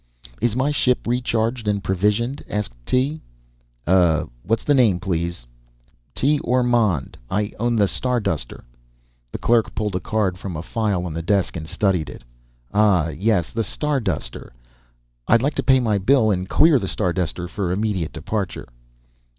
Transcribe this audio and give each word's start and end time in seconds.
"Is 0.41 0.55
my 0.55 0.71
ship 0.71 1.05
re 1.05 1.21
charged 1.21 1.67
and 1.67 1.83
provisioned?" 1.83 2.41
asked 2.49 2.73
Tee. 2.87 3.21
"Uh, 3.85 4.25
what's 4.41 4.63
the 4.63 4.73
name 4.73 4.99
please?" 4.99 5.45
"Tee 6.15 6.39
Ormond. 6.39 7.19
I 7.29 7.53
own 7.59 7.75
the 7.75 7.87
Starduster." 7.87 8.63
The 9.31 9.37
clerk 9.37 9.75
pulled 9.75 9.95
a 9.95 9.99
card 9.99 10.39
from 10.39 10.57
a 10.57 10.63
file 10.63 11.05
on 11.05 11.13
the 11.13 11.21
desk 11.21 11.55
and 11.55 11.67
studied 11.69 12.09
it. 12.09 12.23
"Ah, 12.73 13.09
yes, 13.09 13.51
the 13.51 13.63
Starduster." 13.63 14.51
"I'd 15.27 15.43
like 15.43 15.53
to 15.53 15.61
pay 15.61 15.79
my 15.79 15.99
bill 15.99 16.31
and 16.31 16.49
clear 16.49 16.79
the 16.79 16.87
Starduster 16.87 17.47
for 17.47 17.71
immediate 17.71 18.11
departure." 18.11 18.67